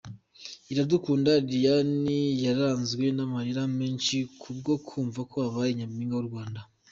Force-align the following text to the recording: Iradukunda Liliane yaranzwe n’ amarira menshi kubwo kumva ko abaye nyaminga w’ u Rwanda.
Iradukunda 0.71 1.31
Liliane 1.47 2.17
yaranzwe 2.45 3.05
n’ 3.15 3.19
amarira 3.25 3.63
menshi 3.79 4.15
kubwo 4.41 4.71
kumva 4.87 5.19
ko 5.31 5.35
abaye 5.47 5.71
nyaminga 5.79 6.15
w’ 6.17 6.23
u 6.25 6.29
Rwanda. 6.31 6.59